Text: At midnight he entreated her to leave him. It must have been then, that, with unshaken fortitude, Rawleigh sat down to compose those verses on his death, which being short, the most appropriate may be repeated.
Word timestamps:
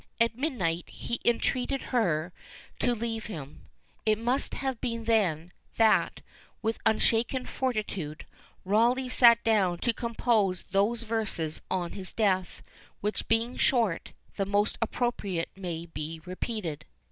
At 0.19 0.35
midnight 0.35 0.89
he 0.89 1.19
entreated 1.23 1.79
her 1.93 2.33
to 2.79 2.95
leave 2.95 3.27
him. 3.27 3.67
It 4.03 4.17
must 4.17 4.55
have 4.55 4.81
been 4.81 5.03
then, 5.03 5.51
that, 5.77 6.21
with 6.63 6.79
unshaken 6.87 7.45
fortitude, 7.45 8.25
Rawleigh 8.65 9.09
sat 9.11 9.43
down 9.43 9.77
to 9.77 9.93
compose 9.93 10.63
those 10.63 11.03
verses 11.03 11.61
on 11.69 11.91
his 11.91 12.13
death, 12.13 12.63
which 13.01 13.27
being 13.27 13.57
short, 13.57 14.13
the 14.37 14.45
most 14.47 14.75
appropriate 14.81 15.51
may 15.55 15.85
be 15.85 16.19
repeated. 16.25 16.85